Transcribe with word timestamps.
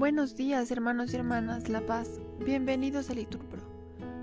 Buenos 0.00 0.34
días, 0.34 0.70
hermanos 0.70 1.12
y 1.12 1.16
hermanas 1.16 1.68
La 1.68 1.82
Paz. 1.82 2.22
Bienvenidos 2.42 3.10
a 3.10 3.12
Liturpro. 3.12 3.60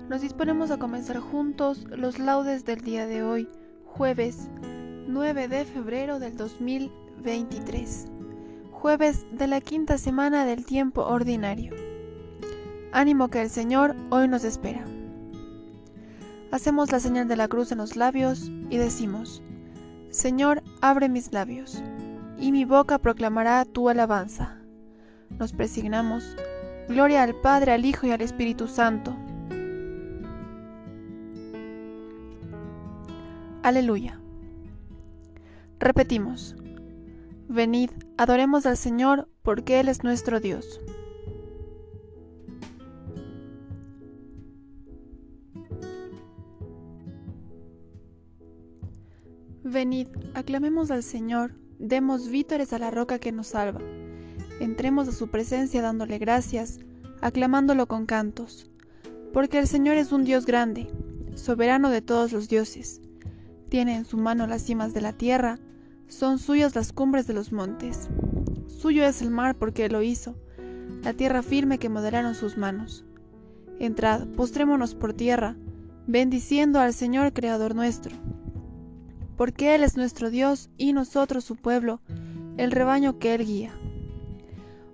Nos 0.08 0.22
disponemos 0.22 0.72
a 0.72 0.76
comenzar 0.76 1.20
juntos 1.20 1.86
los 1.88 2.18
laudes 2.18 2.64
del 2.64 2.80
día 2.80 3.06
de 3.06 3.22
hoy, 3.22 3.48
jueves 3.84 4.48
9 5.06 5.46
de 5.46 5.64
febrero 5.64 6.18
del 6.18 6.36
2023, 6.36 8.06
jueves 8.72 9.24
de 9.30 9.46
la 9.46 9.60
quinta 9.60 9.98
semana 9.98 10.44
del 10.44 10.66
tiempo 10.66 11.02
ordinario. 11.02 11.76
Ánimo 12.90 13.28
que 13.28 13.42
el 13.42 13.48
Señor 13.48 13.94
hoy 14.10 14.26
nos 14.26 14.42
espera. 14.42 14.84
Hacemos 16.50 16.90
la 16.90 16.98
señal 16.98 17.28
de 17.28 17.36
la 17.36 17.46
cruz 17.46 17.70
en 17.70 17.78
los 17.78 17.94
labios 17.94 18.50
y 18.68 18.78
decimos, 18.78 19.44
Señor, 20.10 20.60
abre 20.80 21.08
mis 21.08 21.32
labios, 21.32 21.80
y 22.36 22.50
mi 22.50 22.64
boca 22.64 22.98
proclamará 22.98 23.64
tu 23.64 23.88
alabanza 23.88 24.57
nos 25.38 25.52
presignamos. 25.52 26.36
Gloria 26.88 27.22
al 27.22 27.34
Padre, 27.34 27.72
al 27.72 27.84
Hijo 27.84 28.06
y 28.06 28.10
al 28.10 28.20
Espíritu 28.20 28.66
Santo. 28.66 29.14
Aleluya. 33.62 34.20
Repetimos. 35.78 36.56
Venid, 37.48 37.90
adoremos 38.16 38.66
al 38.66 38.76
Señor, 38.76 39.28
porque 39.42 39.80
Él 39.80 39.88
es 39.88 40.02
nuestro 40.02 40.40
Dios. 40.40 40.80
Venid, 49.62 50.08
aclamemos 50.34 50.90
al 50.90 51.02
Señor, 51.02 51.52
demos 51.78 52.28
vítores 52.28 52.72
a 52.72 52.78
la 52.78 52.90
roca 52.90 53.18
que 53.18 53.32
nos 53.32 53.48
salva 53.48 53.80
entremos 54.60 55.08
a 55.08 55.12
su 55.12 55.28
presencia 55.28 55.82
dándole 55.82 56.18
gracias, 56.18 56.78
aclamándolo 57.20 57.86
con 57.86 58.06
cantos, 58.06 58.70
porque 59.32 59.58
el 59.58 59.66
Señor 59.66 59.96
es 59.96 60.12
un 60.12 60.24
Dios 60.24 60.46
grande, 60.46 60.90
soberano 61.34 61.90
de 61.90 62.02
todos 62.02 62.32
los 62.32 62.48
dioses. 62.48 63.00
Tiene 63.68 63.96
en 63.96 64.04
su 64.04 64.16
mano 64.16 64.46
las 64.46 64.62
cimas 64.62 64.94
de 64.94 65.00
la 65.00 65.12
tierra, 65.12 65.58
son 66.08 66.38
suyas 66.38 66.74
las 66.74 66.92
cumbres 66.92 67.26
de 67.26 67.34
los 67.34 67.52
montes. 67.52 68.08
Suyo 68.66 69.04
es 69.04 69.20
el 69.20 69.30
mar 69.30 69.56
porque 69.56 69.88
lo 69.88 70.02
hizo, 70.02 70.36
la 71.02 71.12
tierra 71.12 71.42
firme 71.42 71.78
que 71.78 71.88
moderaron 71.88 72.34
sus 72.34 72.56
manos. 72.56 73.04
Entrad, 73.78 74.26
postrémonos 74.28 74.94
por 74.94 75.12
tierra, 75.12 75.56
bendiciendo 76.06 76.80
al 76.80 76.94
Señor 76.94 77.32
Creador 77.32 77.74
nuestro. 77.74 78.16
Porque 79.36 79.74
Él 79.74 79.84
es 79.84 79.96
nuestro 79.96 80.30
Dios 80.30 80.70
y 80.76 80.92
nosotros 80.92 81.44
su 81.44 81.54
pueblo, 81.54 82.00
el 82.56 82.72
rebaño 82.72 83.18
que 83.18 83.34
Él 83.34 83.46
guía. 83.46 83.77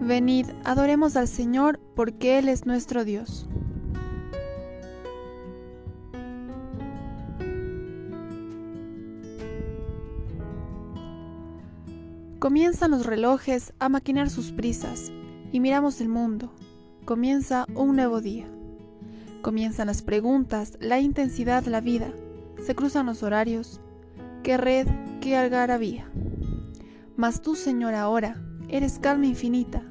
Venid, 0.00 0.46
adoremos 0.64 1.16
al 1.16 1.26
Señor, 1.26 1.80
porque 1.94 2.38
Él 2.38 2.48
es 2.48 2.66
nuestro 2.66 3.04
Dios. 3.04 3.48
Comienzan 12.38 12.92
los 12.92 13.04
relojes 13.04 13.72
a 13.80 13.88
maquinar 13.88 14.30
sus 14.30 14.52
prisas 14.52 15.10
y 15.52 15.58
miramos 15.58 16.00
el 16.00 16.08
mundo. 16.08 16.54
Comienza 17.04 17.66
un 17.74 17.96
nuevo 17.96 18.20
día. 18.20 18.46
Comienzan 19.42 19.88
las 19.88 20.02
preguntas, 20.02 20.78
la 20.80 21.00
intensidad, 21.00 21.64
la 21.66 21.80
vida. 21.80 22.12
Se 22.64 22.76
cruzan 22.76 23.06
los 23.06 23.24
horarios. 23.24 23.80
Qué 24.44 24.56
red, 24.56 24.86
qué 25.20 25.36
algarabía. 25.36 26.08
Mas 27.16 27.42
tú, 27.42 27.56
Señor, 27.56 27.94
ahora 27.94 28.40
eres 28.68 28.98
calma 28.98 29.26
infinita, 29.26 29.82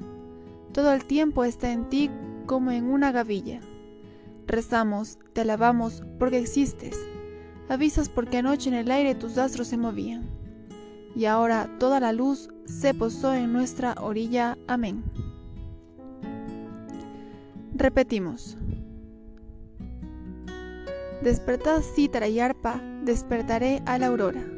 todo 0.72 0.92
el 0.92 1.04
tiempo 1.04 1.44
está 1.44 1.72
en 1.72 1.88
ti 1.88 2.10
como 2.46 2.70
en 2.70 2.84
una 2.84 3.10
gavilla. 3.10 3.60
Rezamos, 4.46 5.18
te 5.32 5.40
alabamos 5.42 6.02
porque 6.18 6.38
existes. 6.38 6.98
Avisas 7.68 8.08
porque 8.08 8.38
anoche 8.38 8.68
en 8.68 8.74
el 8.74 8.90
aire 8.90 9.14
tus 9.14 9.38
astros 9.38 9.68
se 9.68 9.76
movían. 9.76 10.28
Y 11.14 11.24
ahora 11.24 11.68
toda 11.78 12.00
la 12.00 12.12
luz 12.12 12.48
se 12.64 12.94
posó 12.94 13.34
en 13.34 13.52
nuestra 13.52 13.94
orilla. 14.00 14.56
Amén. 14.66 15.02
Repetimos. 17.74 18.56
Despertad 21.22 21.82
cítara 21.82 22.28
y 22.28 22.40
arpa, 22.40 22.80
despertaré 23.04 23.82
a 23.86 23.98
la 23.98 24.06
aurora. 24.06 24.57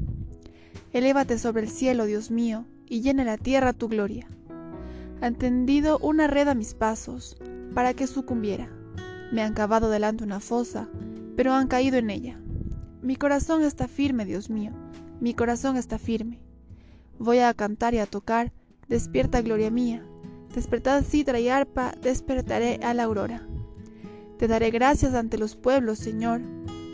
Elévate 0.93 1.37
sobre 1.37 1.63
el 1.63 1.69
cielo, 1.69 2.05
Dios 2.05 2.31
mío, 2.31 2.65
y 2.85 2.99
llena 2.99 3.23
la 3.23 3.37
tierra 3.37 3.71
tu 3.71 3.87
gloria. 3.87 4.27
Han 5.21 5.35
tendido 5.35 5.97
una 5.99 6.27
red 6.27 6.49
a 6.49 6.55
mis 6.55 6.73
pasos, 6.73 7.37
para 7.73 7.93
que 7.93 8.07
sucumbiera. 8.07 8.69
Me 9.31 9.41
han 9.41 9.53
cavado 9.53 9.89
delante 9.89 10.25
una 10.25 10.41
fosa, 10.41 10.89
pero 11.37 11.53
han 11.53 11.69
caído 11.69 11.97
en 11.97 12.09
ella. 12.09 12.41
Mi 13.01 13.15
corazón 13.15 13.63
está 13.63 13.87
firme, 13.87 14.25
Dios 14.25 14.49
mío, 14.49 14.73
mi 15.21 15.33
corazón 15.33 15.77
está 15.77 15.97
firme. 15.97 16.41
Voy 17.17 17.39
a 17.39 17.53
cantar 17.53 17.93
y 17.93 17.99
a 17.99 18.05
tocar, 18.05 18.51
despierta 18.89 19.41
gloria 19.41 19.71
mía. 19.71 20.05
Despertad 20.53 21.03
citra 21.03 21.39
y 21.39 21.47
arpa, 21.47 21.93
despertaré 22.01 22.81
a 22.83 22.93
la 22.93 23.03
aurora. 23.03 23.47
Te 24.37 24.49
daré 24.49 24.71
gracias 24.71 25.13
ante 25.13 25.37
los 25.37 25.55
pueblos, 25.55 25.99
Señor. 25.99 26.41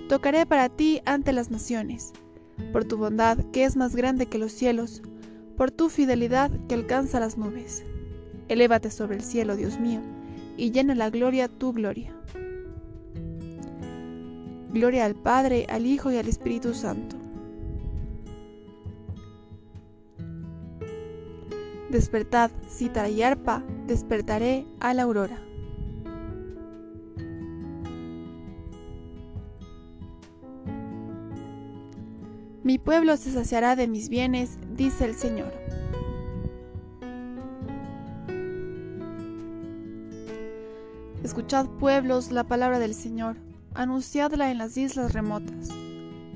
Tocaré 0.07 0.45
para 0.45 0.69
ti 0.69 1.01
ante 1.05 1.33
las 1.33 1.49
naciones 1.49 2.13
por 2.71 2.85
tu 2.85 2.97
bondad 2.97 3.37
que 3.51 3.63
es 3.63 3.75
más 3.75 3.95
grande 3.95 4.27
que 4.27 4.37
los 4.37 4.51
cielos, 4.51 5.01
por 5.55 5.71
tu 5.71 5.89
fidelidad 5.89 6.51
que 6.67 6.75
alcanza 6.75 7.19
las 7.19 7.37
nubes. 7.37 7.83
Elévate 8.47 8.91
sobre 8.91 9.15
el 9.15 9.23
cielo, 9.23 9.55
Dios 9.55 9.79
mío, 9.79 10.01
y 10.55 10.71
llena 10.71 10.95
la 10.95 11.09
gloria 11.09 11.47
tu 11.47 11.73
gloria. 11.73 12.13
Gloria 14.71 15.05
al 15.05 15.15
Padre, 15.15 15.65
al 15.69 15.85
Hijo 15.85 16.11
y 16.11 16.17
al 16.17 16.27
Espíritu 16.27 16.73
Santo. 16.73 17.15
Despertad, 21.89 22.51
cítara 22.69 23.09
y 23.09 23.23
arpa, 23.23 23.63
despertaré 23.87 24.65
a 24.79 24.93
la 24.93 25.03
aurora. 25.03 25.39
Mi 32.67 32.77
pueblo 32.79 33.15
se 33.15 33.31
saciará 33.31 33.77
de 33.77 33.87
mis 33.87 34.09
bienes, 34.09 34.57
dice 34.75 35.05
el 35.05 35.15
Señor. 35.15 35.53
Escuchad 41.23 41.67
pueblos 41.79 42.29
la 42.29 42.43
palabra 42.43 42.77
del 42.77 42.93
Señor, 42.93 43.37
anunciadla 43.73 44.51
en 44.51 44.57
las 44.57 44.75
islas 44.75 45.13
remotas. 45.13 45.69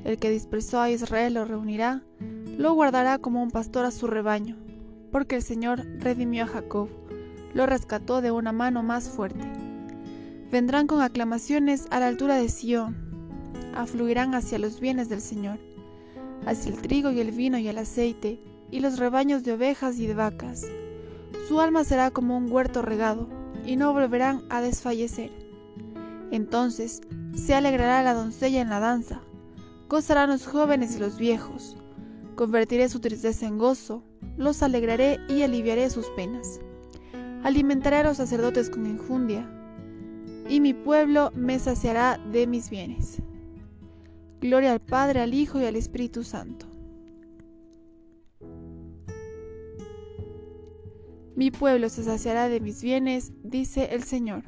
El 0.06 0.20
que 0.20 0.30
dispersó 0.30 0.80
a 0.80 0.90
Israel 0.90 1.34
lo 1.34 1.44
reunirá, 1.44 2.02
lo 2.58 2.76
guardará 2.76 3.18
como 3.18 3.44
un 3.44 3.52
pastor 3.52 3.84
a 3.84 3.92
su 3.92 4.08
rebaño, 4.08 4.56
porque 5.12 5.36
el 5.36 5.44
Señor 5.44 5.86
redimió 6.00 6.46
a 6.46 6.48
Jacob, 6.48 6.88
lo 7.54 7.66
rescató 7.66 8.22
de 8.22 8.32
una 8.32 8.54
mano 8.54 8.84
más 8.84 9.10
fuerte. 9.10 9.52
Vendrán 10.50 10.88
con 10.88 11.02
aclamaciones 11.02 11.88
a 11.90 12.00
la 12.00 12.08
altura 12.08 12.36
de 12.36 12.48
Sión, 12.48 12.96
afluirán 13.76 14.34
hacia 14.34 14.60
los 14.60 14.80
bienes 14.80 15.10
del 15.10 15.20
Señor, 15.20 15.60
hacia 16.46 16.72
el 16.72 16.82
trigo 16.82 17.12
y 17.12 17.20
el 17.20 17.32
vino 17.32 17.58
y 17.58 17.68
el 17.68 17.78
aceite, 17.78 18.40
y 18.72 18.80
los 18.80 18.98
rebaños 18.98 19.44
de 19.44 19.54
ovejas 19.54 20.00
y 20.00 20.08
de 20.08 20.14
vacas. 20.14 20.66
Su 21.48 21.60
alma 21.60 21.84
será 21.84 22.12
como 22.12 22.38
un 22.38 22.52
huerto 22.52 22.82
regado, 22.82 23.28
y 23.66 23.76
no 23.76 23.94
volverán 23.94 24.44
a 24.50 24.62
desfallecer. 24.62 25.32
Entonces 26.32 27.02
se 27.36 27.54
alegrará 27.54 28.04
la 28.04 28.14
doncella 28.14 28.62
en 28.62 28.70
la 28.70 28.80
danza, 28.80 29.22
gozarán 29.90 30.30
los 30.30 30.48
jóvenes 30.48 30.96
y 30.96 31.00
los 31.00 31.18
viejos. 31.18 31.78
Convertiré 32.36 32.90
su 32.90 33.00
tristeza 33.00 33.46
en 33.46 33.58
gozo, 33.58 34.04
los 34.38 34.64
alegraré 34.64 35.20
y 35.28 35.42
aliviaré 35.42 35.90
sus 35.90 36.08
penas. 36.16 36.60
Alimentaré 37.44 37.98
a 37.98 38.04
los 38.04 38.18
sacerdotes 38.18 38.70
con 38.70 38.86
enjundia, 38.86 39.50
y 40.48 40.60
mi 40.60 40.74
pueblo 40.74 41.32
me 41.36 41.60
saciará 41.60 42.18
de 42.32 42.48
mis 42.48 42.70
bienes. 42.70 43.22
Gloria 44.42 44.72
al 44.74 44.80
Padre, 44.82 45.22
al 45.22 45.36
Hijo 45.36 45.62
y 45.62 45.66
al 45.66 45.76
Espíritu 45.76 46.24
Santo. 46.24 46.66
Mi 51.36 51.52
pueblo 51.52 51.90
se 51.90 52.04
saciará 52.04 52.50
de 52.50 52.60
mis 52.60 52.82
bienes, 52.82 53.32
dice 53.44 53.90
el 53.94 54.02
Señor. 54.04 54.44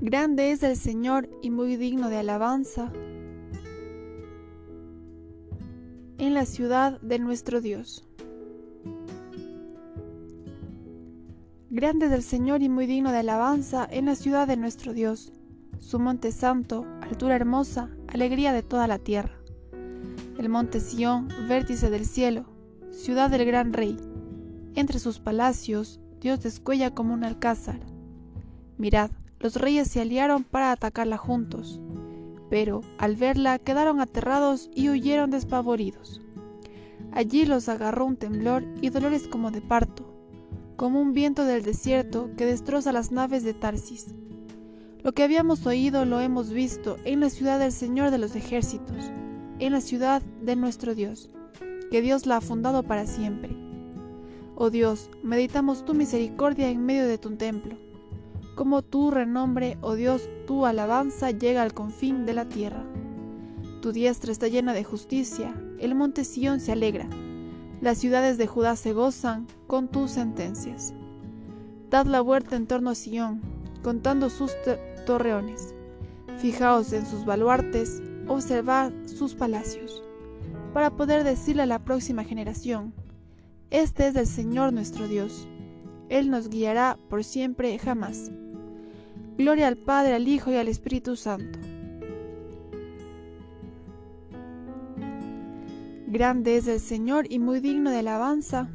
Grande 0.00 0.50
es 0.50 0.62
el 0.62 0.76
Señor 0.76 1.28
y 1.42 1.50
muy 1.50 1.76
digno 1.76 2.08
de 2.08 2.16
alabanza 2.16 2.90
en 6.18 6.32
la 6.32 6.46
ciudad 6.46 7.00
de 7.02 7.18
nuestro 7.18 7.60
Dios. 7.60 8.06
Grande 11.74 12.06
es 12.06 12.12
el 12.12 12.22
Señor 12.22 12.62
y 12.62 12.68
muy 12.68 12.86
digno 12.86 13.10
de 13.10 13.18
alabanza 13.18 13.84
en 13.90 14.06
la 14.06 14.14
ciudad 14.14 14.46
de 14.46 14.56
nuestro 14.56 14.92
Dios, 14.94 15.32
su 15.80 15.98
monte 15.98 16.30
santo, 16.30 16.86
altura 17.00 17.34
hermosa, 17.34 17.90
alegría 18.06 18.52
de 18.52 18.62
toda 18.62 18.86
la 18.86 19.00
tierra. 19.00 19.32
El 20.38 20.48
monte 20.50 20.78
Sión, 20.78 21.26
vértice 21.48 21.90
del 21.90 22.06
cielo, 22.06 22.44
ciudad 22.92 23.28
del 23.28 23.44
gran 23.44 23.72
rey. 23.72 23.96
Entre 24.76 25.00
sus 25.00 25.18
palacios, 25.18 25.98
Dios 26.20 26.40
descuella 26.44 26.94
como 26.94 27.12
un 27.12 27.24
alcázar. 27.24 27.80
Mirad, 28.78 29.10
los 29.40 29.56
reyes 29.56 29.88
se 29.88 30.00
aliaron 30.00 30.44
para 30.44 30.70
atacarla 30.70 31.16
juntos, 31.16 31.80
pero 32.50 32.82
al 32.98 33.16
verla 33.16 33.58
quedaron 33.58 33.98
aterrados 33.98 34.70
y 34.76 34.90
huyeron 34.90 35.32
despavoridos. 35.32 36.20
Allí 37.10 37.46
los 37.46 37.68
agarró 37.68 38.06
un 38.06 38.16
temblor 38.16 38.64
y 38.80 38.90
dolores 38.90 39.26
como 39.26 39.50
de 39.50 39.60
parto, 39.60 40.03
como 40.76 41.00
un 41.00 41.12
viento 41.12 41.44
del 41.44 41.62
desierto 41.62 42.30
que 42.36 42.46
destroza 42.46 42.92
las 42.92 43.12
naves 43.12 43.44
de 43.44 43.54
Tarsis. 43.54 44.14
Lo 45.02 45.12
que 45.12 45.22
habíamos 45.22 45.66
oído 45.66 46.04
lo 46.04 46.20
hemos 46.20 46.50
visto 46.50 46.96
en 47.04 47.20
la 47.20 47.30
ciudad 47.30 47.58
del 47.58 47.72
Señor 47.72 48.10
de 48.10 48.18
los 48.18 48.36
ejércitos, 48.36 49.10
en 49.58 49.72
la 49.72 49.80
ciudad 49.80 50.22
de 50.42 50.56
nuestro 50.56 50.94
Dios, 50.94 51.30
que 51.90 52.02
Dios 52.02 52.26
la 52.26 52.38
ha 52.38 52.40
fundado 52.40 52.82
para 52.82 53.06
siempre. 53.06 53.56
Oh 54.54 54.70
Dios, 54.70 55.10
meditamos 55.22 55.84
tu 55.84 55.94
misericordia 55.94 56.68
en 56.70 56.84
medio 56.84 57.06
de 57.06 57.18
tu 57.18 57.36
templo 57.36 57.76
como 58.54 58.82
tu 58.82 59.10
renombre, 59.10 59.78
oh 59.80 59.94
Dios, 59.94 60.28
tu 60.46 60.64
alabanza 60.64 61.32
llega 61.32 61.62
al 61.62 61.74
confín 61.74 62.24
de 62.24 62.34
la 62.34 62.48
tierra. 62.48 62.84
Tu 63.82 63.92
diestra 63.92 64.32
está 64.32 64.48
llena 64.48 64.72
de 64.72 64.84
justicia, 64.84 65.54
el 65.78 65.94
monte 65.94 66.24
Sión 66.24 66.60
se 66.60 66.72
alegra, 66.72 67.08
las 67.80 67.98
ciudades 67.98 68.38
de 68.38 68.46
Judá 68.46 68.76
se 68.76 68.92
gozan 68.92 69.46
con 69.66 69.88
tus 69.88 70.12
sentencias. 70.12 70.94
Dad 71.90 72.06
la 72.06 72.20
vuelta 72.20 72.56
en 72.56 72.66
torno 72.66 72.90
a 72.90 72.94
Sión, 72.94 73.40
contando 73.82 74.30
sus 74.30 74.52
torreones. 75.06 75.74
Fijaos 76.38 76.92
en 76.92 77.06
sus 77.06 77.24
baluartes, 77.24 78.02
observad 78.26 78.92
sus 79.06 79.34
palacios, 79.34 80.02
para 80.72 80.90
poder 80.90 81.24
decirle 81.24 81.62
a 81.62 81.66
la 81.66 81.78
próxima 81.78 82.24
generación, 82.24 82.94
Este 83.70 84.06
es 84.06 84.16
el 84.16 84.26
Señor 84.26 84.72
nuestro 84.72 85.06
Dios. 85.08 85.48
Él 86.08 86.30
nos 86.30 86.48
guiará 86.48 86.98
por 87.08 87.24
siempre 87.24 87.78
jamás. 87.78 88.30
Gloria 89.36 89.68
al 89.68 89.76
Padre, 89.76 90.14
al 90.14 90.28
Hijo 90.28 90.52
y 90.52 90.56
al 90.56 90.68
Espíritu 90.68 91.16
Santo. 91.16 91.58
Grande 96.14 96.56
es 96.56 96.68
el 96.68 96.78
Señor 96.78 97.26
y 97.28 97.40
muy 97.40 97.58
digno 97.58 97.90
de 97.90 97.98
alabanza 97.98 98.68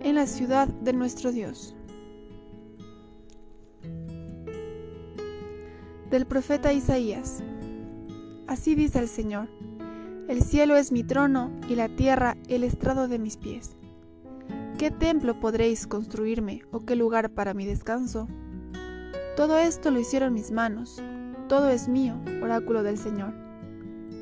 en 0.00 0.14
la 0.14 0.26
ciudad 0.26 0.68
de 0.68 0.92
nuestro 0.92 1.32
Dios. 1.32 1.74
Del 6.10 6.26
profeta 6.26 6.74
Isaías. 6.74 7.42
Así 8.46 8.74
dice 8.74 8.98
el 8.98 9.08
Señor, 9.08 9.48
el 10.28 10.42
cielo 10.42 10.76
es 10.76 10.92
mi 10.92 11.02
trono 11.02 11.50
y 11.70 11.74
la 11.74 11.88
tierra 11.88 12.36
el 12.46 12.62
estrado 12.62 13.08
de 13.08 13.18
mis 13.18 13.38
pies. 13.38 13.74
¿Qué 14.76 14.90
templo 14.90 15.40
podréis 15.40 15.86
construirme 15.86 16.60
o 16.72 16.84
qué 16.84 16.94
lugar 16.94 17.30
para 17.30 17.54
mi 17.54 17.64
descanso? 17.64 18.28
Todo 19.34 19.56
esto 19.56 19.90
lo 19.90 19.98
hicieron 19.98 20.34
mis 20.34 20.50
manos, 20.50 21.02
todo 21.48 21.70
es 21.70 21.88
mío, 21.88 22.20
oráculo 22.42 22.82
del 22.82 22.98
Señor. 22.98 23.45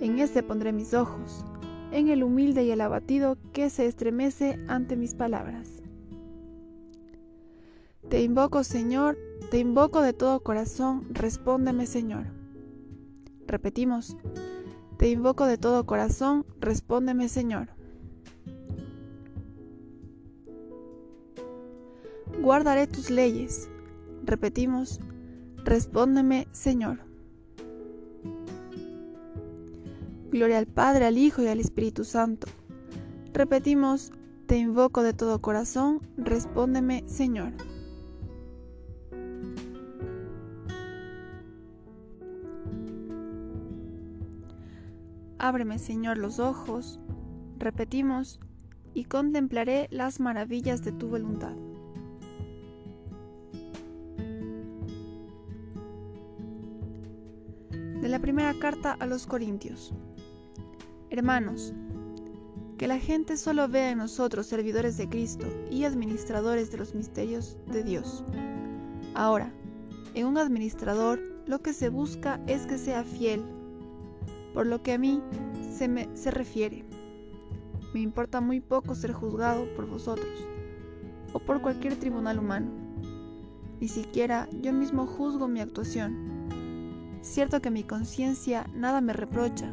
En 0.04 0.18
este 0.18 0.42
pondré 0.42 0.70
mis 0.74 0.92
ojos, 0.92 1.46
en 1.90 2.08
el 2.08 2.22
humilde 2.22 2.62
y 2.62 2.70
el 2.70 2.82
abatido 2.82 3.38
que 3.54 3.70
se 3.70 3.86
estremece 3.86 4.58
ante 4.68 4.96
mis 4.96 5.14
palabras. 5.14 5.82
Te 8.10 8.22
invoco, 8.22 8.64
Señor, 8.64 9.16
te 9.50 9.58
invoco 9.60 10.02
de 10.02 10.12
todo 10.12 10.40
corazón, 10.40 11.06
respóndeme, 11.08 11.86
Señor. 11.86 12.26
Repetimos, 13.46 14.18
te 14.98 15.08
invoco 15.08 15.46
de 15.46 15.56
todo 15.56 15.86
corazón, 15.86 16.44
respóndeme, 16.60 17.30
Señor. 17.30 17.70
guardaré 22.42 22.86
tus 22.86 23.08
leyes. 23.08 23.70
Repetimos, 24.22 25.00
respóndeme, 25.64 26.46
Señor. 26.52 27.13
Gloria 30.34 30.58
al 30.58 30.66
Padre, 30.66 31.06
al 31.06 31.16
Hijo 31.16 31.42
y 31.42 31.46
al 31.46 31.60
Espíritu 31.60 32.02
Santo. 32.02 32.48
Repetimos, 33.32 34.10
te 34.46 34.58
invoco 34.58 35.04
de 35.04 35.12
todo 35.12 35.40
corazón, 35.40 36.00
respóndeme, 36.16 37.04
Señor. 37.06 37.52
Ábreme, 45.38 45.78
Señor, 45.78 46.18
los 46.18 46.40
ojos, 46.40 46.98
repetimos, 47.60 48.40
y 48.92 49.04
contemplaré 49.04 49.86
las 49.92 50.18
maravillas 50.18 50.82
de 50.82 50.90
tu 50.90 51.06
voluntad. 51.06 51.54
de 58.00 58.10
la 58.10 58.18
primera 58.18 58.52
carta 58.52 58.92
a 58.92 59.06
los 59.06 59.26
Corintios. 59.26 59.94
Hermanos, 61.16 61.72
que 62.76 62.88
la 62.88 62.98
gente 62.98 63.36
solo 63.36 63.68
vea 63.68 63.92
en 63.92 63.98
nosotros 63.98 64.48
servidores 64.48 64.96
de 64.96 65.08
Cristo 65.08 65.46
y 65.70 65.84
administradores 65.84 66.72
de 66.72 66.78
los 66.78 66.96
misterios 66.96 67.56
de 67.68 67.84
Dios. 67.84 68.24
Ahora, 69.14 69.52
en 70.14 70.26
un 70.26 70.38
administrador 70.38 71.20
lo 71.46 71.60
que 71.62 71.72
se 71.72 71.88
busca 71.88 72.40
es 72.48 72.66
que 72.66 72.78
sea 72.78 73.04
fiel, 73.04 73.44
por 74.54 74.66
lo 74.66 74.82
que 74.82 74.94
a 74.94 74.98
mí 74.98 75.22
se 75.72 75.86
me 75.86 76.08
se 76.16 76.32
refiere. 76.32 76.84
Me 77.92 78.00
importa 78.00 78.40
muy 78.40 78.58
poco 78.60 78.96
ser 78.96 79.12
juzgado 79.12 79.72
por 79.76 79.86
vosotros 79.86 80.48
o 81.32 81.38
por 81.38 81.62
cualquier 81.62 81.94
tribunal 81.94 82.40
humano. 82.40 82.72
Ni 83.80 83.86
siquiera 83.86 84.48
yo 84.60 84.72
mismo 84.72 85.06
juzgo 85.06 85.46
mi 85.46 85.60
actuación 85.60 86.34
Cierto 87.24 87.62
que 87.62 87.70
mi 87.70 87.84
conciencia 87.84 88.66
nada 88.74 89.00
me 89.00 89.14
reprocha, 89.14 89.72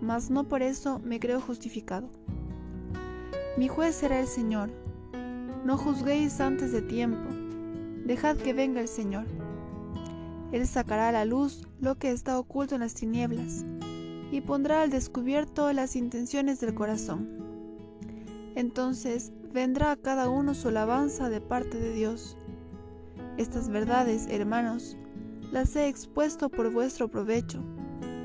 mas 0.00 0.30
no 0.30 0.44
por 0.44 0.62
eso 0.62 1.00
me 1.00 1.20
creo 1.20 1.40
justificado. 1.40 2.08
Mi 3.56 3.68
juez 3.68 3.94
será 3.94 4.20
el 4.20 4.26
Señor. 4.26 4.70
No 5.64 5.76
juzguéis 5.76 6.40
antes 6.40 6.72
de 6.72 6.82
tiempo. 6.82 7.28
Dejad 8.04 8.36
que 8.36 8.52
venga 8.52 8.80
el 8.80 8.88
Señor. 8.88 9.26
Él 10.52 10.66
sacará 10.66 11.08
a 11.08 11.12
la 11.12 11.24
luz 11.24 11.66
lo 11.80 11.96
que 11.96 12.10
está 12.10 12.38
oculto 12.38 12.74
en 12.74 12.80
las 12.80 12.94
tinieblas 12.94 13.64
y 14.32 14.40
pondrá 14.40 14.82
al 14.82 14.90
descubierto 14.90 15.72
las 15.72 15.96
intenciones 15.96 16.60
del 16.60 16.74
corazón. 16.74 17.28
Entonces 18.54 19.32
vendrá 19.52 19.92
a 19.92 19.96
cada 19.96 20.28
uno 20.28 20.54
su 20.54 20.68
alabanza 20.68 21.28
de 21.28 21.40
parte 21.40 21.78
de 21.78 21.92
Dios. 21.92 22.36
Estas 23.36 23.68
verdades, 23.68 24.26
hermanos, 24.28 24.96
las 25.52 25.74
he 25.76 25.88
expuesto 25.88 26.48
por 26.48 26.72
vuestro 26.72 27.08
provecho, 27.08 27.62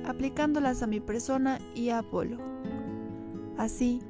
aplicándolas 0.07 0.81
a 0.81 0.87
mi 0.87 0.99
persona 0.99 1.59
y 1.73 1.89
a 1.89 1.99
Apolo. 1.99 2.37
Así, 3.57 4.01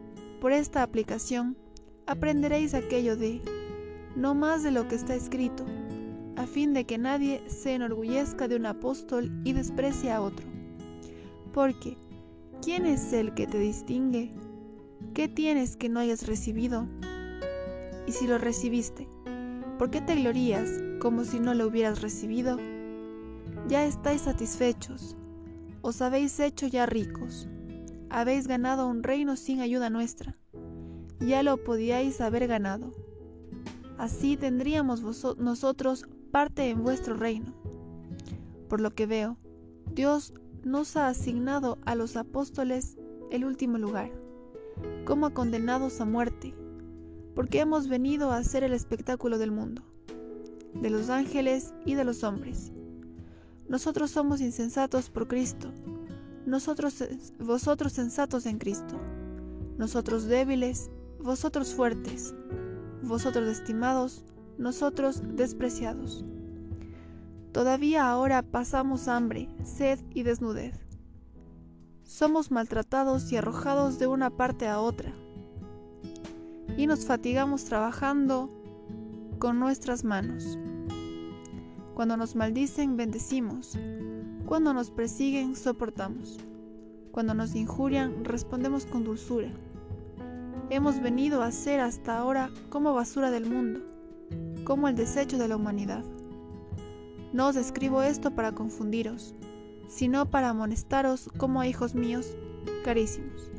por 0.41 0.51
esta 0.51 0.83
aplicación, 0.83 1.57
aprenderéis 2.05 2.73
aquello 2.73 3.15
de, 3.15 3.41
no 4.15 4.35
más 4.35 4.63
de 4.63 4.71
lo 4.71 4.87
que 4.87 4.95
está 4.95 5.15
escrito, 5.15 5.65
a 6.35 6.45
fin 6.45 6.73
de 6.73 6.85
que 6.85 6.97
nadie 6.97 7.41
se 7.47 7.73
enorgullezca 7.73 8.47
de 8.47 8.57
un 8.57 8.65
apóstol 8.65 9.31
y 9.43 9.53
desprecie 9.53 10.11
a 10.11 10.21
otro. 10.21 10.45
Porque, 11.53 11.97
¿quién 12.61 12.85
es 12.85 13.13
el 13.13 13.33
que 13.33 13.47
te 13.47 13.57
distingue? 13.57 14.31
¿Qué 15.13 15.27
tienes 15.27 15.77
que 15.77 15.87
no 15.87 15.99
hayas 15.99 16.27
recibido? 16.27 16.87
Y 18.05 18.11
si 18.11 18.27
lo 18.27 18.37
recibiste, 18.37 19.07
¿por 19.77 19.89
qué 19.89 20.01
te 20.01 20.15
glorías 20.15 20.69
como 20.99 21.23
si 21.23 21.39
no 21.39 21.53
lo 21.53 21.67
hubieras 21.67 22.01
recibido? 22.01 22.59
Ya 23.67 23.85
estáis 23.85 24.21
satisfechos, 24.21 25.15
os 25.85 26.01
habéis 26.01 26.39
hecho 26.39 26.65
ya 26.65 26.87
ricos, 26.87 27.47
habéis 28.09 28.47
ganado 28.47 28.87
un 28.87 29.03
reino 29.03 29.35
sin 29.35 29.59
ayuda 29.59 29.91
nuestra, 29.91 30.35
ya 31.19 31.43
lo 31.43 31.63
podíais 31.63 32.21
haber 32.21 32.47
ganado. 32.47 32.91
Así 33.99 34.35
tendríamos 34.35 35.03
nosotros 35.37 36.07
parte 36.31 36.71
en 36.71 36.81
vuestro 36.81 37.15
reino. 37.15 37.53
Por 38.67 38.81
lo 38.81 38.95
que 38.95 39.05
veo, 39.05 39.37
Dios 39.93 40.33
nos 40.63 40.97
ha 40.97 41.07
asignado 41.07 41.77
a 41.85 41.93
los 41.93 42.17
apóstoles 42.17 42.97
el 43.29 43.45
último 43.45 43.77
lugar, 43.77 44.09
como 45.05 45.35
condenados 45.35 46.01
a 46.01 46.05
muerte, 46.05 46.55
porque 47.35 47.59
hemos 47.59 47.87
venido 47.89 48.31
a 48.31 48.37
hacer 48.37 48.63
el 48.63 48.73
espectáculo 48.73 49.37
del 49.37 49.51
mundo, 49.51 49.83
de 50.73 50.89
los 50.89 51.11
ángeles 51.11 51.75
y 51.85 51.93
de 51.93 52.05
los 52.05 52.23
hombres. 52.23 52.71
Nosotros 53.67 54.11
somos 54.11 54.41
insensatos 54.41 55.09
por 55.09 55.27
Cristo, 55.27 55.71
nosotros 56.45 57.03
vosotros 57.39 57.93
sensatos 57.93 58.45
en 58.45 58.59
Cristo, 58.59 58.99
nosotros 59.77 60.25
débiles, 60.25 60.91
vosotros 61.19 61.73
fuertes, 61.73 62.35
vosotros 63.01 63.47
estimados, 63.47 64.23
nosotros 64.57 65.21
despreciados. 65.35 66.23
Todavía 67.51 68.09
ahora 68.09 68.43
pasamos 68.43 69.07
hambre, 69.07 69.49
sed 69.63 69.99
y 70.13 70.23
desnudez. 70.23 70.77
Somos 72.03 72.51
maltratados 72.51 73.31
y 73.31 73.37
arrojados 73.37 73.97
de 73.97 74.07
una 74.07 74.29
parte 74.29 74.67
a 74.67 74.79
otra. 74.79 75.13
Y 76.77 76.85
nos 76.85 77.05
fatigamos 77.05 77.65
trabajando 77.65 78.51
con 79.39 79.59
nuestras 79.59 80.03
manos. 80.03 80.59
Cuando 81.95 82.15
nos 82.17 82.35
maldicen, 82.35 82.95
bendecimos. 82.95 83.75
Cuando 84.45 84.71
nos 84.75 84.91
persiguen, 84.91 85.55
soportamos. 85.55 86.37
Cuando 87.11 87.33
nos 87.33 87.55
injurian, 87.55 88.23
respondemos 88.23 88.85
con 88.85 89.03
dulzura. 89.03 89.49
Hemos 90.69 91.01
venido 91.01 91.41
a 91.41 91.51
ser 91.51 91.79
hasta 91.79 92.19
ahora 92.19 92.51
como 92.69 92.93
basura 92.93 93.31
del 93.31 93.49
mundo 93.49 93.95
como 94.65 94.87
el 94.87 94.95
desecho 94.95 95.37
de 95.37 95.47
la 95.47 95.55
humanidad. 95.55 96.03
No 97.31 97.47
os 97.47 97.55
escribo 97.55 98.01
esto 98.01 98.31
para 98.31 98.53
confundiros, 98.53 99.35
sino 99.87 100.25
para 100.25 100.49
amonestaros 100.49 101.29
como 101.37 101.63
hijos 101.63 101.95
míos 101.95 102.35
carísimos. 102.83 103.51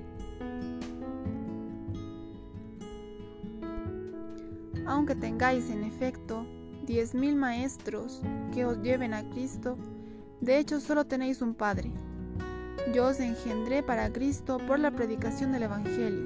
Aunque 4.85 5.15
tengáis 5.15 5.71
en 5.71 5.85
efecto 5.85 6.47
diez 6.87 7.15
mil 7.15 7.37
maestros 7.37 8.23
que 8.55 8.65
os 8.65 8.81
lleven 8.83 9.13
a 9.13 9.29
Cristo, 9.31 9.77
de 10.41 10.59
hecho 10.59 10.81
solo 10.81 11.05
tenéis 11.05 11.43
un 11.43 11.55
Padre. 11.55 11.93
Yo 12.95 13.09
os 13.09 13.21
engendré 13.21 13.83
para 13.83 14.13
Cristo 14.13 14.59
por 14.67 14.79
la 14.79 14.93
predicación 14.93 15.53
del 15.53 15.65
Evangelio. 15.65 16.25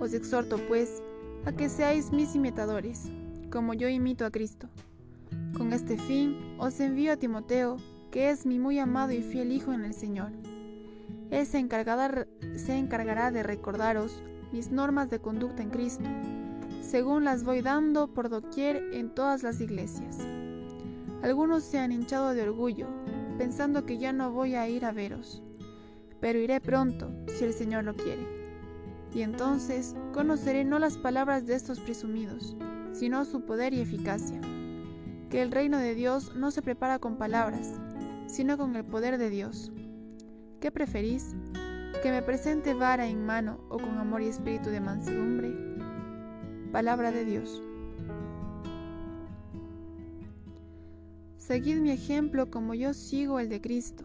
Os 0.00 0.14
exhorto, 0.14 0.58
pues, 0.68 1.02
a 1.44 1.52
que 1.52 1.68
seáis 1.68 2.12
mis 2.12 2.34
imitadores 2.34 3.10
como 3.50 3.74
yo 3.74 3.88
imito 3.88 4.24
a 4.24 4.30
Cristo. 4.30 4.68
Con 5.56 5.72
este 5.72 5.96
fin 5.96 6.54
os 6.58 6.78
envío 6.80 7.12
a 7.12 7.16
Timoteo, 7.16 7.76
que 8.10 8.30
es 8.30 8.46
mi 8.46 8.58
muy 8.58 8.78
amado 8.78 9.12
y 9.12 9.22
fiel 9.22 9.52
Hijo 9.52 9.72
en 9.72 9.84
el 9.84 9.94
Señor. 9.94 10.30
Él 11.30 11.46
se, 11.46 11.66
se 12.56 12.76
encargará 12.78 13.30
de 13.30 13.42
recordaros 13.42 14.22
mis 14.52 14.70
normas 14.70 15.10
de 15.10 15.18
conducta 15.18 15.62
en 15.62 15.70
Cristo, 15.70 16.04
según 16.80 17.24
las 17.24 17.44
voy 17.44 17.60
dando 17.60 18.08
por 18.08 18.28
doquier 18.28 18.82
en 18.92 19.14
todas 19.14 19.42
las 19.42 19.60
iglesias. 19.60 20.18
Algunos 21.22 21.64
se 21.64 21.78
han 21.78 21.92
hinchado 21.92 22.32
de 22.32 22.42
orgullo, 22.42 22.86
pensando 23.36 23.84
que 23.84 23.98
ya 23.98 24.12
no 24.12 24.30
voy 24.30 24.54
a 24.54 24.68
ir 24.68 24.84
a 24.84 24.92
veros, 24.92 25.42
pero 26.20 26.38
iré 26.38 26.60
pronto, 26.60 27.10
si 27.26 27.44
el 27.44 27.52
Señor 27.52 27.84
lo 27.84 27.94
quiere. 27.94 28.26
Y 29.14 29.22
entonces 29.22 29.94
conoceré 30.12 30.64
no 30.64 30.78
las 30.78 30.96
palabras 30.96 31.46
de 31.46 31.54
estos 31.54 31.80
presumidos, 31.80 32.56
sino 32.92 33.24
su 33.24 33.42
poder 33.42 33.74
y 33.74 33.80
eficacia. 33.80 34.40
Que 35.30 35.42
el 35.42 35.50
reino 35.50 35.78
de 35.78 35.94
Dios 35.94 36.34
no 36.34 36.50
se 36.50 36.62
prepara 36.62 36.98
con 36.98 37.16
palabras, 37.16 37.74
sino 38.26 38.56
con 38.56 38.76
el 38.76 38.84
poder 38.84 39.18
de 39.18 39.30
Dios. 39.30 39.72
¿Qué 40.60 40.70
preferís? 40.70 41.34
¿Que 42.02 42.10
me 42.10 42.22
presente 42.22 42.74
vara 42.74 43.06
en 43.06 43.24
mano 43.24 43.60
o 43.68 43.78
con 43.78 43.98
amor 43.98 44.22
y 44.22 44.28
espíritu 44.28 44.70
de 44.70 44.80
mansedumbre? 44.80 45.67
Palabra 46.72 47.12
de 47.12 47.24
Dios. 47.24 47.62
Seguid 51.38 51.76
mi 51.76 51.90
ejemplo 51.90 52.50
como 52.50 52.74
yo 52.74 52.92
sigo 52.92 53.38
el 53.38 53.48
de 53.48 53.62
Cristo. 53.62 54.04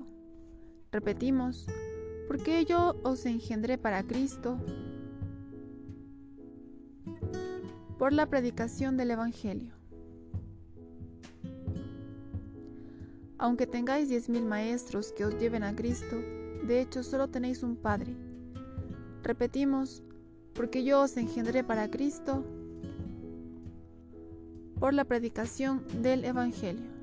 Repetimos, 0.94 1.68
porque 2.28 2.64
yo 2.64 2.96
os 3.04 3.26
engendré 3.26 3.78
para 3.78 4.04
Cristo, 4.04 4.58
por 8.00 8.14
la 8.14 8.28
predicación 8.28 8.96
del 8.96 9.12
Evangelio. 9.12 9.74
Aunque 13.38 13.68
tengáis 13.68 14.08
diez 14.08 14.30
mil 14.30 14.46
maestros 14.46 15.12
que 15.12 15.26
os 15.26 15.38
lleven 15.38 15.64
a 15.64 15.76
Cristo, 15.76 16.16
de 16.66 16.80
hecho 16.80 17.04
solo 17.04 17.28
tenéis 17.28 17.62
un 17.62 17.76
Padre. 17.76 18.16
Repetimos, 19.22 20.02
porque 20.54 20.84
yo 20.84 21.02
os 21.02 21.18
engendré 21.18 21.64
para 21.64 21.90
Cristo 21.90 22.44
por 24.80 24.94
la 24.94 25.06
predicación 25.06 25.84
del 26.02 26.26
Evangelio. 26.26 26.94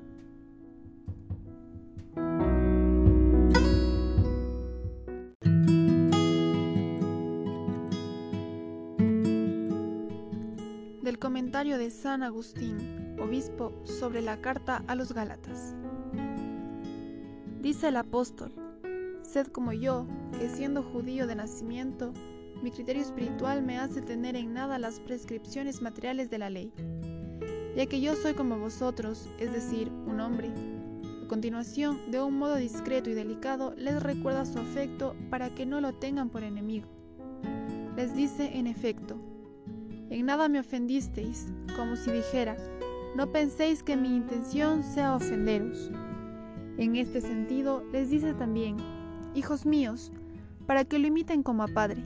Comentario 11.21 11.77
de 11.77 11.91
San 11.91 12.23
Agustín, 12.23 13.15
obispo, 13.19 13.71
sobre 13.83 14.23
la 14.23 14.41
carta 14.41 14.83
a 14.87 14.95
los 14.95 15.13
Gálatas. 15.13 15.75
Dice 17.61 17.89
el 17.89 17.97
apóstol, 17.97 18.51
Sed 19.21 19.45
como 19.47 19.71
yo, 19.71 20.07
que 20.39 20.49
siendo 20.49 20.81
judío 20.81 21.27
de 21.27 21.35
nacimiento, 21.35 22.11
mi 22.61 22.71
criterio 22.71 23.01
espiritual 23.01 23.63
me 23.63 23.77
hace 23.77 24.01
tener 24.01 24.35
en 24.35 24.53
nada 24.53 24.77
las 24.77 24.99
prescripciones 24.99 25.81
materiales 25.81 26.29
de 26.29 26.37
la 26.37 26.49
ley, 26.49 26.71
ya 27.75 27.85
que 27.87 28.01
yo 28.01 28.15
soy 28.15 28.33
como 28.33 28.59
vosotros, 28.59 29.27
es 29.39 29.51
decir, 29.51 29.89
un 29.89 30.19
hombre. 30.19 30.51
A 31.23 31.27
continuación, 31.27 32.11
de 32.11 32.21
un 32.21 32.37
modo 32.37 32.55
discreto 32.55 33.09
y 33.09 33.13
delicado, 33.13 33.73
les 33.77 34.01
recuerda 34.03 34.45
su 34.45 34.59
afecto 34.59 35.15
para 35.29 35.49
que 35.49 35.65
no 35.65 35.81
lo 35.81 35.93
tengan 35.93 36.29
por 36.29 36.43
enemigo. 36.43 36.87
Les 37.95 38.15
dice, 38.15 38.57
en 38.57 38.67
efecto, 38.67 39.17
en 40.09 40.25
nada 40.25 40.49
me 40.49 40.59
ofendisteis, 40.59 41.47
como 41.75 41.95
si 41.95 42.11
dijera, 42.11 42.57
no 43.15 43.31
penséis 43.31 43.81
que 43.81 43.97
mi 43.97 44.15
intención 44.15 44.83
sea 44.83 45.15
ofenderos. 45.15 45.89
En 46.77 46.95
este 46.95 47.21
sentido 47.21 47.83
les 47.91 48.09
dice 48.09 48.33
también, 48.33 48.77
hijos 49.33 49.65
míos, 49.65 50.11
para 50.67 50.85
que 50.85 50.99
lo 50.99 51.07
imiten 51.07 51.43
como 51.43 51.63
a 51.63 51.67
padre. 51.67 52.03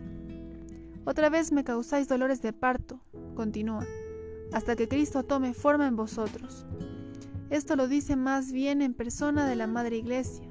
Otra 1.06 1.30
vez 1.30 1.52
me 1.52 1.64
causáis 1.64 2.08
dolores 2.08 2.42
de 2.42 2.52
parto, 2.52 3.00
continúa, 3.36 3.86
hasta 4.52 4.76
que 4.76 4.88
Cristo 4.88 5.22
tome 5.22 5.54
forma 5.54 5.88
en 5.88 5.96
vosotros. 5.96 6.66
Esto 7.52 7.76
lo 7.76 7.88
dice 7.88 8.16
más 8.16 8.52
bien 8.52 8.82
en 8.82 8.96
persona 8.96 9.48
de 9.48 9.56
la 9.56 9.68
Madre 9.68 9.98
Iglesia, 9.98 10.50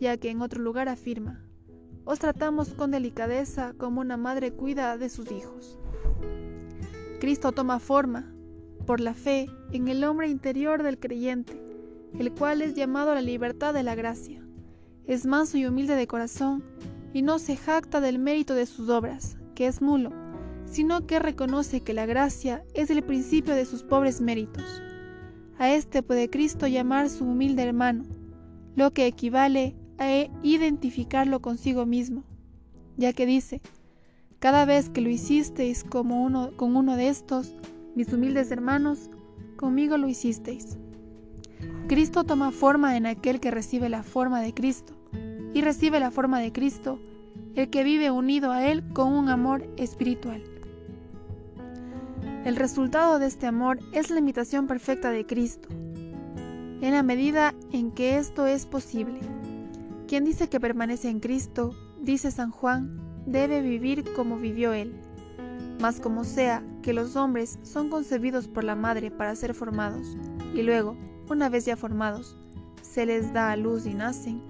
ya 0.00 0.16
que 0.16 0.30
en 0.30 0.40
otro 0.40 0.62
lugar 0.62 0.88
afirma, 0.88 1.44
os 2.06 2.18
tratamos 2.18 2.72
con 2.72 2.90
delicadeza 2.90 3.74
como 3.76 4.00
una 4.00 4.16
madre 4.16 4.52
cuida 4.52 4.96
de 4.96 5.10
sus 5.10 5.30
hijos. 5.30 5.78
Cristo 7.20 7.52
toma 7.52 7.78
forma, 7.78 8.34
por 8.86 9.00
la 9.00 9.12
fe, 9.12 9.50
en 9.70 9.88
el 9.88 10.02
hombre 10.04 10.28
interior 10.28 10.82
del 10.82 10.98
creyente, 10.98 11.60
el 12.18 12.32
cual 12.32 12.62
es 12.62 12.74
llamado 12.74 13.10
a 13.10 13.14
la 13.14 13.22
libertad 13.22 13.74
de 13.74 13.82
la 13.82 13.94
gracia. 13.94 14.42
Es 15.06 15.26
manso 15.26 15.58
y 15.58 15.66
humilde 15.66 15.94
de 15.94 16.06
corazón, 16.06 16.64
y 17.12 17.20
no 17.20 17.38
se 17.38 17.56
jacta 17.56 18.00
del 18.00 18.18
mérito 18.18 18.54
de 18.54 18.66
sus 18.66 18.88
obras, 18.88 19.38
que 19.54 19.66
es 19.66 19.80
nulo, 19.80 20.10
sino 20.66 21.06
que 21.06 21.18
reconoce 21.18 21.80
que 21.80 21.94
la 21.94 22.06
gracia 22.06 22.64
es 22.74 22.90
el 22.90 23.02
principio 23.02 23.54
de 23.54 23.64
sus 23.64 23.82
pobres 23.82 24.20
méritos. 24.20 24.64
A 25.58 25.70
este 25.70 26.02
puede 26.02 26.28
Cristo 26.28 26.66
llamar 26.66 27.08
su 27.08 27.24
humilde 27.24 27.62
hermano, 27.62 28.04
lo 28.74 28.90
que 28.92 29.06
equivale 29.06 29.76
a 29.98 30.28
identificarlo 30.42 31.40
consigo 31.40 31.86
mismo, 31.86 32.24
ya 32.96 33.12
que 33.12 33.26
dice, 33.26 33.60
cada 34.40 34.64
vez 34.64 34.90
que 34.90 35.00
lo 35.00 35.08
hicisteis 35.08 35.84
como 35.84 36.24
uno, 36.24 36.56
con 36.56 36.76
uno 36.76 36.96
de 36.96 37.08
estos, 37.08 37.54
Mis 37.94 38.12
humildes 38.12 38.50
hermanos, 38.50 39.08
conmigo 39.56 39.96
lo 39.96 40.08
hicisteis. 40.08 40.76
Cristo 41.86 42.24
toma 42.24 42.50
forma 42.50 42.96
en 42.96 43.06
aquel 43.06 43.38
que 43.38 43.52
recibe 43.52 43.88
la 43.88 44.02
forma 44.02 44.40
de 44.40 44.52
Cristo, 44.52 44.94
y 45.54 45.60
recibe 45.62 46.00
la 46.00 46.10
forma 46.10 46.40
de 46.40 46.52
Cristo 46.52 46.98
el 47.54 47.70
que 47.70 47.84
vive 47.84 48.10
unido 48.10 48.50
a 48.50 48.66
Él 48.66 48.82
con 48.92 49.12
un 49.12 49.28
amor 49.28 49.66
espiritual. 49.76 50.42
El 52.44 52.56
resultado 52.56 53.18
de 53.18 53.26
este 53.26 53.46
amor 53.46 53.78
es 53.92 54.10
la 54.10 54.18
imitación 54.18 54.66
perfecta 54.66 55.10
de 55.10 55.24
Cristo, 55.24 55.68
en 55.70 56.92
la 56.92 57.02
medida 57.02 57.54
en 57.72 57.92
que 57.92 58.18
esto 58.18 58.46
es 58.46 58.66
posible. 58.66 59.20
Quien 60.08 60.24
dice 60.24 60.48
que 60.48 60.60
permanece 60.60 61.08
en 61.08 61.20
Cristo, 61.20 61.74
dice 62.02 62.30
San 62.30 62.50
Juan, 62.50 63.00
debe 63.24 63.62
vivir 63.62 64.04
como 64.14 64.36
vivió 64.36 64.72
Él. 64.72 64.92
Mas 65.80 66.00
como 66.00 66.24
sea 66.24 66.62
que 66.82 66.92
los 66.92 67.16
hombres 67.16 67.58
son 67.62 67.88
concebidos 67.88 68.48
por 68.48 68.64
la 68.64 68.74
madre 68.74 69.10
para 69.10 69.34
ser 69.36 69.54
formados, 69.54 70.16
y 70.54 70.62
luego, 70.62 70.96
una 71.30 71.48
vez 71.48 71.64
ya 71.64 71.76
formados, 71.76 72.36
se 72.82 73.06
les 73.06 73.32
da 73.32 73.52
a 73.52 73.56
luz 73.56 73.86
y 73.86 73.94
nacen, 73.94 74.42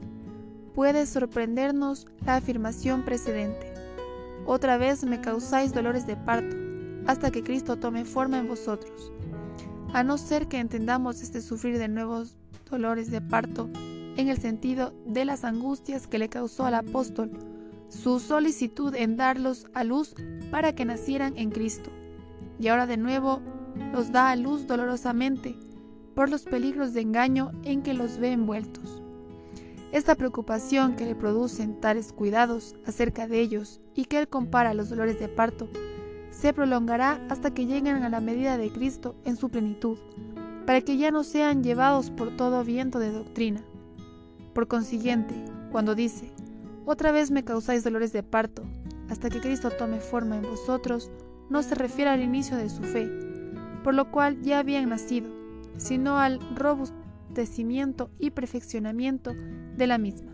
puede 0.75 1.07
sorprendernos 1.07 2.07
la 2.27 2.37
afirmación 2.37 3.05
precedente. 3.05 3.73
Otra 4.47 4.77
vez 4.77 5.05
me 5.05 5.21
causáis 5.21 5.73
dolores 5.73 6.07
de 6.07 6.17
parto, 6.17 6.57
hasta 7.07 7.31
que 7.31 7.43
Cristo 7.43 7.77
tome 7.77 8.05
forma 8.05 8.39
en 8.39 8.49
vosotros. 8.49 9.13
A 9.93 10.03
no 10.03 10.19
ser 10.19 10.49
que 10.49 10.59
entendamos 10.59 11.23
este 11.23 11.41
sufrir 11.41 11.79
de 11.79 11.89
nuevos 11.89 12.37
dolores 12.69 13.11
de 13.11 13.21
parto 13.21 13.71
en 14.17 14.29
el 14.29 14.39
sentido 14.39 14.93
de 15.07 15.25
las 15.25 15.45
angustias 15.45 16.07
que 16.07 16.19
le 16.19 16.29
causó 16.29 16.67
al 16.67 16.75
apóstol, 16.75 17.31
su 17.89 18.19
solicitud 18.19 18.95
en 18.95 19.17
darlos 19.17 19.69
a 19.75 19.85
luz 19.85 20.15
para 20.51 20.75
que 20.75 20.85
nacieran 20.85 21.35
en 21.37 21.51
Cristo. 21.51 21.91
Y 22.59 22.69
ahora 22.69 22.87
de 22.87 22.97
nuevo 22.97 23.41
los 23.93 24.13
da 24.13 24.31
a 24.31 24.37
luz 24.37 24.67
dolorosamente 24.67 25.57
por 26.15 26.29
los 26.31 26.43
peligros 26.43 26.93
de 26.93 27.01
engaño 27.01 27.53
en 27.65 27.83
que 27.83 27.95
los 27.95 28.19
ve 28.19 28.33
envueltos. 28.33 29.04
Esta 29.95 30.17
preocupación 30.17 30.97
que 30.97 31.07
le 31.07 31.15
producen 31.15 31.81
tales 31.81 32.13
cuidados 32.13 32.75
acerca 32.85 33.29
de 33.29 33.39
ellos 33.39 33.81
y 33.95 34.07
que 34.07 34.19
él 34.19 34.27
compara 34.27 34.71
a 34.71 34.75
los 34.75 34.89
dolores 34.89 35.21
de 35.21 35.29
parto, 35.29 35.69
se 36.33 36.53
prolongará 36.53 37.25
hasta 37.31 37.55
que 37.55 37.65
lleguen 37.65 38.03
a 38.03 38.09
la 38.09 38.19
medida 38.19 38.59
de 38.59 38.73
Cristo 38.73 39.15
en 39.25 39.37
su 39.37 39.51
plenitud, 39.51 39.97
para 40.67 40.81
que 40.81 40.97
ya 40.97 41.13
no 41.13 41.23
sean 41.23 41.63
llevados 41.63 42.11
por 42.11 42.37
todo 42.37 42.65
viento 42.65 42.99
de 42.99 43.13
doctrina. 43.13 43.61
Por 44.53 44.67
consiguiente, 44.67 45.37
cuando 45.71 45.95
dice, 45.95 46.33
otra 46.87 47.13
vez 47.13 47.31
me 47.31 47.45
causáis 47.45 47.85
dolores 47.85 48.13
de 48.13 48.25
parto, 48.25 48.65
hasta 49.09 49.31
que 49.31 49.41
Cristo 49.41 49.71
tome 49.71 50.01
forma 50.01 50.39
en 50.39 50.43
vosotros, 50.43 51.13
no 51.51 51.63
se 51.63 51.77
refiere 51.77 52.11
al 52.11 52.21
inicio 52.21 52.57
de 52.57 52.69
su 52.69 52.83
fe, 52.83 53.09
por 53.85 53.95
lo 53.95 54.11
cual 54.11 54.43
ya 54.43 54.59
habían 54.59 54.89
nacido, 54.89 55.29
sino 55.77 56.19
al 56.19 56.41
y 58.19 58.31
perfeccionamiento 58.31 59.35
de 59.77 59.87
la 59.87 59.99
misma. 59.99 60.33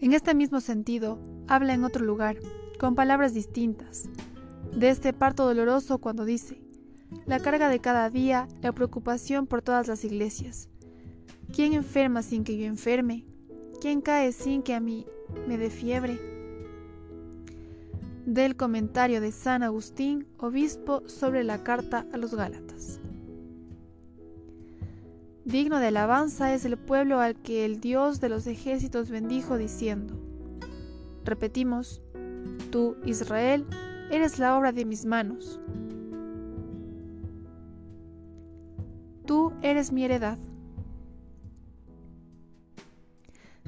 En 0.00 0.12
este 0.12 0.34
mismo 0.34 0.60
sentido, 0.60 1.18
habla 1.48 1.74
en 1.74 1.84
otro 1.84 2.04
lugar, 2.04 2.36
con 2.78 2.94
palabras 2.94 3.34
distintas, 3.34 4.08
de 4.72 4.90
este 4.90 5.12
parto 5.12 5.44
doloroso 5.44 5.98
cuando 5.98 6.24
dice, 6.24 6.60
la 7.26 7.40
carga 7.40 7.68
de 7.68 7.80
cada 7.80 8.08
día, 8.10 8.46
la 8.62 8.72
preocupación 8.72 9.46
por 9.46 9.62
todas 9.62 9.88
las 9.88 10.04
iglesias. 10.04 10.68
¿Quién 11.52 11.72
enferma 11.72 12.22
sin 12.22 12.44
que 12.44 12.56
yo 12.56 12.66
enferme? 12.66 13.24
¿Quién 13.80 14.00
cae 14.00 14.32
sin 14.32 14.62
que 14.62 14.74
a 14.74 14.80
mí 14.80 15.06
me 15.48 15.58
dé 15.58 15.70
fiebre? 15.70 16.20
Del 18.26 18.56
comentario 18.56 19.20
de 19.20 19.32
San 19.32 19.62
Agustín, 19.62 20.26
obispo, 20.36 21.02
sobre 21.06 21.44
la 21.44 21.64
carta 21.64 22.06
a 22.12 22.18
los 22.18 22.34
Gálatas. 22.34 23.00
Digno 25.48 25.78
de 25.78 25.86
alabanza 25.86 26.52
es 26.52 26.66
el 26.66 26.76
pueblo 26.76 27.20
al 27.20 27.34
que 27.34 27.64
el 27.64 27.80
Dios 27.80 28.20
de 28.20 28.28
los 28.28 28.46
ejércitos 28.46 29.08
bendijo 29.08 29.56
diciendo, 29.56 30.12
repetimos, 31.24 32.02
tú, 32.70 32.96
Israel, 33.06 33.64
eres 34.10 34.38
la 34.38 34.58
obra 34.58 34.72
de 34.72 34.84
mis 34.84 35.06
manos. 35.06 35.58
Tú 39.24 39.54
eres 39.62 39.90
mi 39.90 40.04
heredad. 40.04 40.36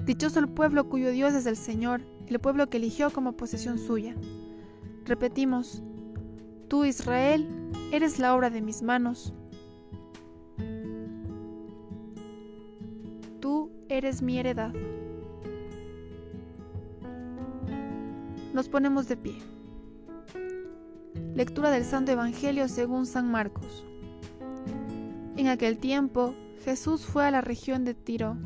Dichoso 0.05 0.39
el 0.39 0.51
pueblo 0.51 0.87
cuyo 0.91 1.11
Dios 1.13 1.33
es 1.33 1.47
el 1.47 1.57
Señor, 1.57 2.03
el 2.27 2.39
pueblo 2.41 2.69
que 2.69 2.77
eligió 2.77 3.09
como 3.09 3.39
posesión 3.39 3.79
suya. 3.79 4.15
Repetimos, 5.07 5.83
tú 6.69 6.85
Israel, 6.85 7.49
eres 7.91 8.19
la 8.19 8.35
obra 8.35 8.51
de 8.51 8.61
mis 8.61 8.83
manos. 8.83 9.33
Eres 14.01 14.23
mi 14.23 14.39
heredad. 14.39 14.73
Nos 18.55 18.67
ponemos 18.71 19.09
de 19.09 19.17
pie. 19.19 19.35
Lectura 21.35 21.71
del 21.71 21.85
Santo 21.85 22.11
Evangelio 22.11 22.67
según 22.69 23.05
San 23.05 23.31
Marcos. 23.31 23.85
En 25.37 25.49
aquel 25.49 25.77
tiempo, 25.77 26.35
Jesús 26.65 27.05
fue 27.05 27.27
a 27.27 27.31
la 27.31 27.43
región 27.43 27.85
de 27.85 27.93
Tiro. 27.93 28.39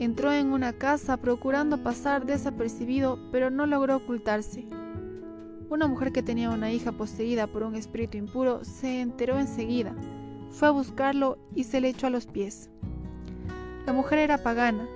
Entró 0.00 0.32
en 0.32 0.48
una 0.48 0.72
casa 0.72 1.16
procurando 1.16 1.84
pasar 1.84 2.26
desapercibido, 2.26 3.20
pero 3.30 3.50
no 3.50 3.66
logró 3.66 3.96
ocultarse. 3.96 4.66
Una 5.70 5.86
mujer 5.86 6.10
que 6.10 6.24
tenía 6.24 6.50
una 6.50 6.72
hija 6.72 6.90
poseída 6.90 7.46
por 7.46 7.62
un 7.62 7.76
espíritu 7.76 8.18
impuro 8.18 8.64
se 8.64 9.00
enteró 9.00 9.38
enseguida, 9.38 9.94
fue 10.50 10.66
a 10.66 10.72
buscarlo 10.72 11.38
y 11.54 11.64
se 11.64 11.80
le 11.80 11.90
echó 11.90 12.08
a 12.08 12.10
los 12.10 12.26
pies. 12.26 12.68
La 13.86 13.92
mujer 13.92 14.18
era 14.18 14.38
pagana, 14.38 14.88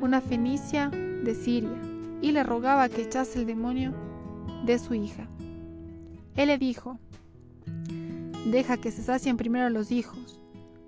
una 0.00 0.22
fenicia 0.22 0.88
de 0.88 1.34
Siria, 1.34 1.78
y 2.22 2.32
le 2.32 2.42
rogaba 2.42 2.88
que 2.88 3.02
echase 3.02 3.38
el 3.38 3.46
demonio 3.46 3.92
de 4.64 4.78
su 4.78 4.94
hija. 4.94 5.28
Él 6.34 6.48
le 6.48 6.56
dijo, 6.56 6.98
Deja 8.46 8.78
que 8.78 8.90
se 8.90 9.02
sacien 9.02 9.36
primero 9.36 9.68
los 9.68 9.90
hijos. 9.90 10.42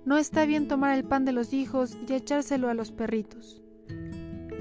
No 0.07 0.17
está 0.17 0.47
bien 0.47 0.69
tomar 0.69 0.97
el 0.97 1.05
pan 1.05 1.27
de 1.27 1.33
los 1.33 1.53
hijos 1.53 1.97
y 2.09 2.15
echárselo 2.15 2.71
a 2.71 2.75
los 2.75 2.93
perritos. 2.93 3.63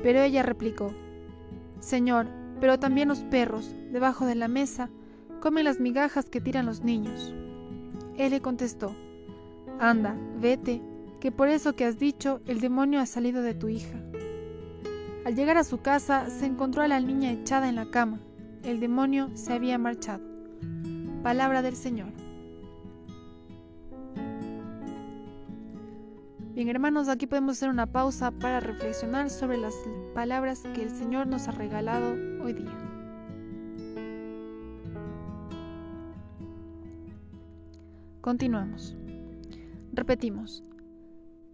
Pero 0.04 0.22
ella 0.22 0.44
replicó, 0.44 0.92
Señor, 1.80 2.28
pero 2.60 2.80
también 2.80 3.08
los 3.08 3.20
perros, 3.20 3.74
debajo 3.92 4.26
de 4.26 4.36
la 4.36 4.50
mesa, 4.50 4.90
comen 5.40 5.66
las 5.66 5.80
migajas 5.80 6.30
que 6.30 6.42
tiran 6.42 6.66
los 6.66 6.84
niños. 6.84 7.34
Él 8.18 8.32
le 8.32 8.42
contestó, 8.42 8.94
Anda, 9.80 10.18
vete 10.40 10.82
que 11.20 11.32
por 11.32 11.48
eso 11.48 11.76
que 11.76 11.86
has 11.86 11.98
dicho 11.98 12.42
el 12.48 12.60
demonio 12.60 13.00
ha 13.00 13.06
salido 13.06 13.42
de 13.42 13.54
tu 13.54 13.70
hija. 13.70 14.00
Al 15.26 15.36
llegar 15.36 15.58
a 15.58 15.64
su 15.64 15.82
casa 15.82 16.30
se 16.30 16.46
encontró 16.46 16.84
a 16.84 16.88
la 16.88 17.00
niña 17.00 17.32
echada 17.32 17.68
en 17.68 17.76
la 17.76 17.90
cama. 17.90 18.20
El 18.64 18.80
demonio 18.80 19.32
se 19.34 19.54
había 19.54 19.78
marchado. 19.78 20.24
Palabra 21.24 21.62
del 21.62 21.76
Señor. 21.76 22.10
Bien 26.54 26.70
hermanos, 26.70 27.10
aquí 27.10 27.28
podemos 27.28 27.58
hacer 27.58 27.70
una 27.70 27.86
pausa 27.86 28.32
para 28.32 28.62
reflexionar 28.62 29.30
sobre 29.30 29.58
las 29.58 29.74
palabras 30.14 30.62
que 30.74 30.84
el 30.84 30.90
Señor 30.90 31.28
nos 31.28 31.48
ha 31.48 31.52
regalado 31.52 32.16
hoy 32.42 32.54
día. 32.54 32.72
Continuamos. 38.22 38.96
Repetimos, 39.92 40.64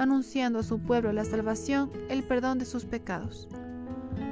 anunciando 0.00 0.60
a 0.60 0.62
su 0.62 0.78
pueblo 0.80 1.12
la 1.12 1.24
salvación, 1.24 1.90
el 2.08 2.22
perdón 2.22 2.58
de 2.58 2.64
sus 2.64 2.86
pecados. 2.86 3.48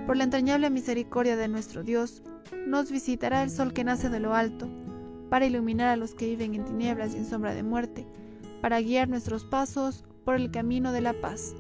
Por 0.07 0.17
la 0.17 0.25
entrañable 0.25 0.71
misericordia 0.71 1.37
de 1.37 1.47
nuestro 1.47 1.83
Dios, 1.83 2.23
nos 2.67 2.91
visitará 2.91 3.43
el 3.43 3.51
sol 3.51 3.75
que 3.75 3.85
nace 3.85 4.09
de 4.09 4.19
lo 4.19 4.35
alto, 4.35 4.67
para 5.29 5.45
iluminar 5.45 5.89
a 5.89 5.97
los 5.97 6.15
que 6.15 6.27
viven 6.27 6.55
en 6.55 6.65
tinieblas 6.65 7.15
y 7.15 7.19
en 7.19 7.27
sombra 7.27 7.55
de 7.55 7.63
muerte, 7.63 8.07
para 8.63 8.81
guiar 8.81 9.11
nuestros 9.11 9.45
pasos 9.45 10.05
por 10.25 10.37
el 10.37 10.51
camino 10.51 10.91
de 10.91 11.03
la 11.03 11.13
paz. 11.13 11.55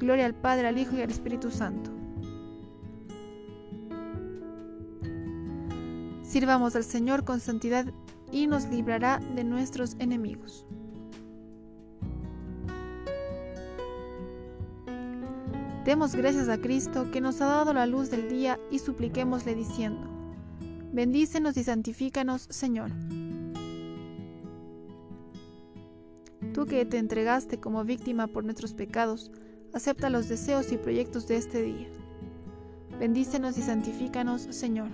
Gloria 0.00 0.24
al 0.24 0.34
Padre, 0.34 0.68
al 0.68 0.78
Hijo 0.78 0.96
y 0.96 1.02
al 1.02 1.10
Espíritu 1.10 1.50
Santo. 1.50 1.90
Sirvamos 6.22 6.74
al 6.74 6.84
Señor 6.84 7.24
con 7.24 7.40
santidad 7.40 7.86
y 8.32 8.46
nos 8.46 8.66
librará 8.68 9.20
de 9.34 9.44
nuestros 9.44 9.96
enemigos. 9.98 10.66
Demos 15.86 16.16
gracias 16.16 16.48
a 16.48 16.58
Cristo 16.58 17.12
que 17.12 17.20
nos 17.20 17.40
ha 17.40 17.46
dado 17.46 17.72
la 17.72 17.86
luz 17.86 18.10
del 18.10 18.28
día 18.28 18.58
y 18.72 18.80
supliquémosle 18.80 19.54
diciendo, 19.54 20.10
Bendícenos 20.92 21.56
y 21.56 21.62
santifícanos, 21.62 22.48
Señor. 22.50 22.90
Tú 26.52 26.66
que 26.66 26.84
te 26.86 26.98
entregaste 26.98 27.60
como 27.60 27.84
víctima 27.84 28.26
por 28.26 28.42
nuestros 28.42 28.74
pecados, 28.74 29.30
acepta 29.72 30.10
los 30.10 30.28
deseos 30.28 30.72
y 30.72 30.76
proyectos 30.76 31.28
de 31.28 31.36
este 31.36 31.62
día. 31.62 31.86
Bendícenos 32.98 33.56
y 33.56 33.62
santifícanos, 33.62 34.42
Señor. 34.50 34.88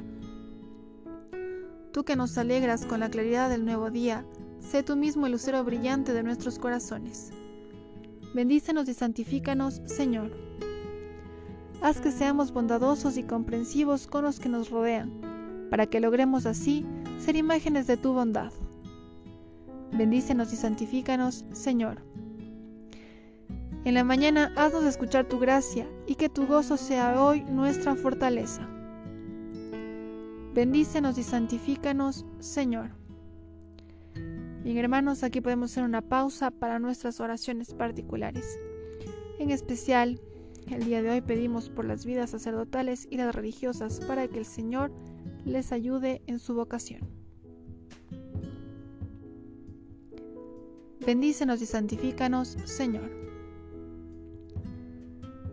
Tú 1.93 2.05
que 2.05 2.17
nos 2.17 2.37
alegras 2.37 2.85
con 2.85 3.01
la 3.01 3.09
claridad 3.09 3.49
del 3.49 3.65
nuevo 3.65 3.91
día, 3.91 4.27
sé 4.61 4.83
tú 4.83 4.97
mismo 4.97 5.25
el 5.25 5.33
lucero 5.33 5.65
brillante 5.65 6.13
de 6.13 6.23
nuestros 6.23 6.59
corazones. 6.59 7.31
Bendícenos 8.35 8.87
y 8.91 8.95
santifícanos, 8.95 9.81
Señor. 9.87 10.52
Haz 11.83 12.01
que 12.01 12.13
seamos 12.13 12.53
bondadosos 12.53 13.17
y 13.17 13.25
comprensivos 13.25 14.07
con 14.07 14.23
los 14.23 14.39
que 14.39 14.49
nos 14.49 14.71
rodean, 14.71 15.11
para 15.69 15.87
que 15.87 15.99
logremos 15.99 16.47
así 16.47 16.87
ser 17.19 17.35
imágenes 17.35 17.89
de 17.89 17.97
tu 17.97 18.13
bondad. 18.13 18.53
Bendícenos 19.91 20.53
y 20.53 20.57
santifícanos, 20.57 21.45
Señor. 21.53 22.01
En 23.85 23.95
la 23.95 24.05
mañana 24.05 24.53
haznos 24.55 24.85
escuchar 24.85 25.25
tu 25.25 25.41
gracia 25.41 25.89
y 26.07 26.15
que 26.15 26.29
tu 26.29 26.47
gozo 26.47 26.77
sea 26.77 27.21
hoy 27.21 27.43
nuestra 27.43 27.97
fortaleza. 27.97 28.69
Bendícenos 30.55 31.19
y 31.19 31.25
santifícanos, 31.25 32.25
Señor. 32.39 32.91
Bien, 34.63 34.79
hermanos, 34.79 35.25
aquí 35.25 35.41
podemos 35.41 35.73
hacer 35.73 35.83
una 35.83 36.01
pausa 36.01 36.53
para 36.53 36.79
nuestras 36.79 37.19
oraciones 37.19 37.75
particulares. 37.75 38.57
En 39.41 39.51
especial, 39.51 40.21
el 40.69 40.85
día 40.85 41.03
de 41.03 41.11
hoy 41.11 41.21
pedimos 41.21 41.69
por 41.69 41.85
las 41.85 42.07
vidas 42.07 42.31
sacerdotales 42.31 43.07
y 43.11 43.17
las 43.17 43.35
religiosas 43.35 44.01
para 44.01 44.29
que 44.29 44.39
el 44.39 44.45
Señor 44.45 44.93
les 45.45 45.73
ayude 45.73 46.23
en 46.27 46.39
su 46.39 46.55
vocación. 46.55 47.01
Bendícenos 51.05 51.61
y 51.61 51.67
santifícanos, 51.67 52.57
Señor. 52.65 53.11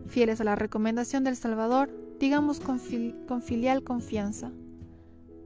Fieles 0.06 0.40
a 0.40 0.44
la 0.44 0.54
recomendación 0.54 1.24
del 1.24 1.36
Salvador, 1.36 1.90
digamos 2.20 2.60
con, 2.60 2.80
con 3.26 3.42
filial 3.42 3.82
confianza. 3.82 4.52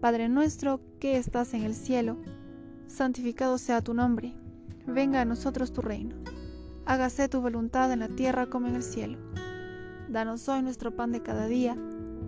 Padre 0.01 0.29
nuestro 0.29 0.81
que 1.01 1.17
estás 1.17 1.55
en 1.55 1.63
el 1.63 1.75
cielo, 1.75 2.19
santificado 2.87 3.57
sea 3.57 3.81
tu 3.81 3.95
nombre, 3.95 4.35
venga 4.87 5.23
a 5.23 5.25
nosotros 5.25 5.73
tu 5.73 5.81
reino, 5.81 6.17
hágase 6.85 7.29
tu 7.29 7.41
voluntad 7.41 7.91
en 7.91 8.01
la 8.01 8.09
tierra 8.09 8.47
como 8.47 8.67
en 8.69 8.77
el 8.77 8.83
cielo. 8.83 9.19
Danos 10.09 10.49
hoy 10.49 10.63
nuestro 10.63 10.95
pan 10.95 11.13
de 11.13 11.23
cada 11.23 11.47
día, 11.47 11.77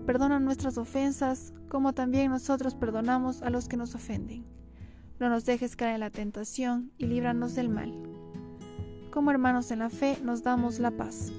perdona 0.07 0.41
nuestras 0.41 0.79
ofensas 0.79 1.53
como 1.69 1.93
también 1.93 2.31
nosotros 2.31 2.75
perdonamos 2.75 3.43
a 3.43 3.51
los 3.51 3.69
que 3.69 3.77
nos 3.77 3.95
ofenden. 3.95 4.45
No 5.21 5.29
nos 5.29 5.45
dejes 5.45 5.77
caer 5.77 5.95
en 5.95 6.01
la 6.01 6.11
tentación 6.11 6.91
y 6.99 7.07
líbranos 7.07 7.55
del 7.55 7.69
mal. 7.69 7.93
Como 9.11 9.31
hermanos 9.31 9.71
en 9.71 9.81
la 9.81 9.91
fe 9.91 10.19
nos 10.23 10.43
damos 10.43 10.79
la 10.79 10.91
paz. 10.91 11.33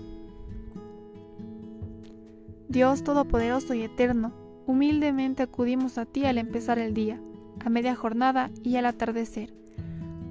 Dios 2.69 3.03
Todopoderoso 3.03 3.73
y 3.73 3.81
Eterno, 3.81 4.33
humildemente 4.65 5.43
acudimos 5.43 5.97
a 5.97 6.05
ti 6.05 6.25
al 6.25 6.37
empezar 6.37 6.79
el 6.79 6.93
día, 6.93 7.21
a 7.63 7.69
media 7.69 7.95
jornada 7.95 8.51
y 8.63 8.75
al 8.75 8.85
atardecer, 8.85 9.53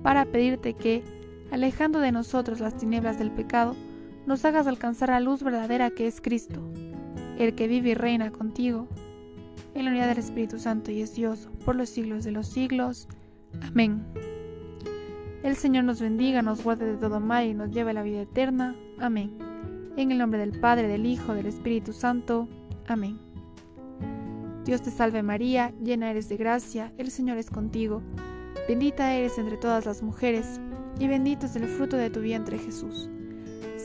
para 0.03 0.27
pedirte 0.27 0.75
que, 0.75 1.03
alejando 1.51 2.01
de 2.01 2.13
nosotros 2.13 2.61
las 2.61 2.77
tinieblas 2.77 3.19
del 3.19 3.31
pecado, 3.31 3.75
nos 4.27 4.45
hagas 4.45 4.67
alcanzar 4.67 5.09
la 5.09 5.21
luz 5.21 5.43
verdadera 5.43 5.91
que 5.91 6.07
es 6.07 6.21
Cristo, 6.21 6.61
el 7.39 7.55
que 7.55 7.69
vive 7.69 7.91
y 7.91 7.95
reina 7.95 8.31
contigo, 8.33 8.89
en 9.75 9.85
la 9.85 9.91
unidad 9.91 10.09
del 10.09 10.19
Espíritu 10.19 10.59
Santo 10.59 10.91
y 10.91 11.01
es 11.01 11.15
Dios, 11.15 11.49
por 11.65 11.77
los 11.77 11.89
siglos 11.89 12.25
de 12.25 12.33
los 12.33 12.49
siglos. 12.49 13.09
Amén. 13.63 14.05
El 15.43 15.55
Señor 15.55 15.85
nos 15.85 16.01
bendiga, 16.01 16.43
nos 16.43 16.65
guarde 16.65 16.87
de 16.87 16.97
todo 16.97 17.21
mal 17.21 17.47
y 17.47 17.55
nos 17.55 17.71
lleve 17.71 17.91
a 17.91 17.95
la 17.95 18.03
vida 18.03 18.23
eterna. 18.23 18.75
Amén. 18.99 19.39
En 19.97 20.11
el 20.11 20.19
nombre 20.19 20.41
del 20.41 20.59
Padre, 20.59 20.89
del 20.89 21.07
Hijo, 21.07 21.35
del 21.35 21.47
Espíritu 21.47 21.93
Santo. 21.93 22.49
Amén. 22.89 23.19
Dios 24.65 24.83
te 24.83 24.91
salve 24.91 25.23
María, 25.23 25.73
llena 25.81 26.11
eres 26.11 26.29
de 26.29 26.37
gracia, 26.37 26.93
el 26.99 27.13
Señor 27.13 27.39
es 27.39 27.51
contigo. 27.51 28.03
Bendita 28.67 29.15
eres 29.15 29.39
entre 29.39 29.57
todas 29.57 29.87
las 29.87 30.03
mujeres, 30.03 30.61
y 30.99 31.07
bendito 31.07 31.47
es 31.47 31.55
el 31.55 31.69
fruto 31.69 31.97
de 31.97 32.11
tu 32.11 32.21
vientre 32.21 32.59
Jesús. 32.59 33.09